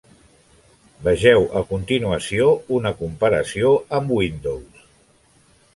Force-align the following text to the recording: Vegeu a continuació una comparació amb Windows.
Vegeu 1.07 1.45
a 1.61 1.63
continuació 1.73 2.49
una 2.79 2.95
comparació 3.03 3.77
amb 4.01 4.17
Windows. 4.19 4.85